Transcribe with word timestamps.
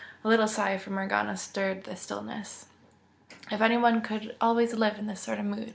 A 0.25 0.27
little 0.27 0.47
sigh 0.47 0.79
from 0.79 0.95
Morgana 0.95 1.37
stirred 1.37 1.83
the 1.83 1.95
stillness. 1.95 2.65
"If 3.51 3.59
one 3.59 4.01
could 4.01 4.35
always 4.41 4.73
live 4.73 4.97
in 4.97 5.05
this 5.05 5.21
sort 5.21 5.37
of 5.37 5.45
mood!" 5.45 5.69